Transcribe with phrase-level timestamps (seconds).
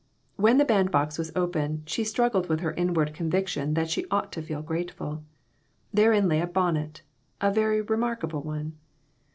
[0.35, 4.41] When the bandbox was opened, she struggled with her, inward conviction that she ought to
[4.41, 5.23] feel grate ful.
[5.93, 7.03] Therein lay a bonnet
[7.39, 8.77] a very remarkable one.